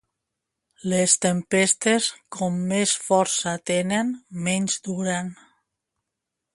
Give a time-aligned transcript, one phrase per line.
[0.93, 2.07] Les tempestes,
[2.37, 4.11] com més força tenen,
[4.49, 5.35] menys duren.